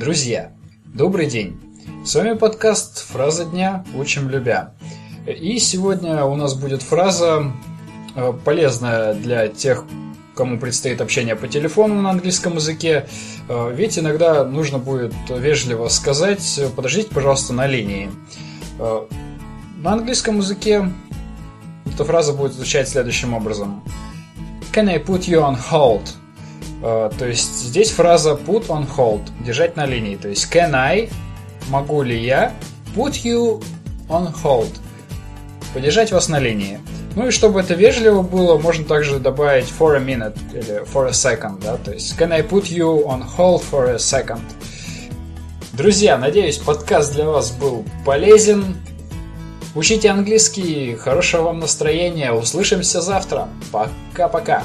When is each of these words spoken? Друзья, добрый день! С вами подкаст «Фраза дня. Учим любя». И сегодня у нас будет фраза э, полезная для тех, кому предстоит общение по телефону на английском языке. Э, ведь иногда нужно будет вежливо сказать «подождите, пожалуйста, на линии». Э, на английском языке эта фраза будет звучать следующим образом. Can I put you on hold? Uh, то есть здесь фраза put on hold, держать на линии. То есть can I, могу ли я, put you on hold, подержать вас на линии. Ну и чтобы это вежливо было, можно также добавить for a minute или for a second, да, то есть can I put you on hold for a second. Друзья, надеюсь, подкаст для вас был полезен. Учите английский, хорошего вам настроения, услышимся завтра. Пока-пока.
Друзья, 0.00 0.52
добрый 0.86 1.26
день! 1.26 1.60
С 2.06 2.14
вами 2.14 2.32
подкаст 2.32 3.06
«Фраза 3.08 3.44
дня. 3.44 3.84
Учим 3.94 4.30
любя». 4.30 4.72
И 5.26 5.58
сегодня 5.58 6.24
у 6.24 6.36
нас 6.36 6.54
будет 6.54 6.80
фраза 6.80 7.52
э, 8.16 8.32
полезная 8.42 9.12
для 9.12 9.48
тех, 9.48 9.84
кому 10.34 10.58
предстоит 10.58 11.02
общение 11.02 11.36
по 11.36 11.48
телефону 11.48 12.00
на 12.00 12.12
английском 12.12 12.54
языке. 12.54 13.08
Э, 13.50 13.74
ведь 13.74 13.98
иногда 13.98 14.42
нужно 14.42 14.78
будет 14.78 15.12
вежливо 15.28 15.88
сказать 15.88 16.60
«подождите, 16.74 17.10
пожалуйста, 17.14 17.52
на 17.52 17.66
линии». 17.66 18.10
Э, 18.78 19.06
на 19.82 19.92
английском 19.92 20.38
языке 20.38 20.90
эта 21.84 22.06
фраза 22.06 22.32
будет 22.32 22.54
звучать 22.54 22.88
следующим 22.88 23.34
образом. 23.34 23.84
Can 24.72 24.88
I 24.88 24.96
put 24.96 25.28
you 25.28 25.42
on 25.42 25.58
hold? 25.70 26.08
Uh, 26.82 27.14
то 27.18 27.26
есть 27.26 27.56
здесь 27.56 27.90
фраза 27.90 28.30
put 28.30 28.68
on 28.68 28.88
hold, 28.96 29.22
держать 29.44 29.76
на 29.76 29.84
линии. 29.84 30.16
То 30.16 30.28
есть 30.28 30.48
can 30.50 30.74
I, 30.74 31.10
могу 31.68 32.02
ли 32.02 32.18
я, 32.18 32.54
put 32.94 33.22
you 33.22 33.62
on 34.08 34.34
hold, 34.42 34.72
подержать 35.74 36.10
вас 36.10 36.28
на 36.28 36.38
линии. 36.38 36.80
Ну 37.16 37.26
и 37.26 37.30
чтобы 37.30 37.60
это 37.60 37.74
вежливо 37.74 38.22
было, 38.22 38.56
можно 38.56 38.84
также 38.84 39.18
добавить 39.18 39.66
for 39.66 39.96
a 39.96 40.00
minute 40.00 40.38
или 40.54 40.82
for 40.84 41.06
a 41.06 41.10
second, 41.10 41.60
да, 41.62 41.76
то 41.76 41.92
есть 41.92 42.18
can 42.18 42.32
I 42.32 42.40
put 42.40 42.64
you 42.70 43.04
on 43.04 43.24
hold 43.36 43.62
for 43.70 43.90
a 43.90 43.96
second. 43.96 44.40
Друзья, 45.72 46.16
надеюсь, 46.16 46.58
подкаст 46.58 47.12
для 47.12 47.26
вас 47.26 47.50
был 47.50 47.84
полезен. 48.04 48.76
Учите 49.74 50.10
английский, 50.10 50.94
хорошего 50.96 51.42
вам 51.42 51.60
настроения, 51.60 52.32
услышимся 52.32 53.00
завтра. 53.00 53.48
Пока-пока. 53.70 54.64